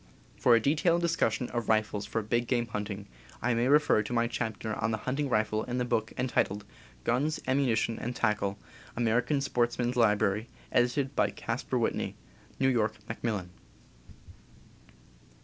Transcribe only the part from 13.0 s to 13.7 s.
Macmillan).